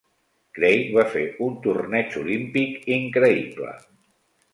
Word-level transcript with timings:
Craig 0.59 0.87
va 0.93 1.03
fer 1.15 1.25
un 1.47 1.59
torneig 1.67 2.17
olímpic 2.21 2.89
increïble. 2.95 3.75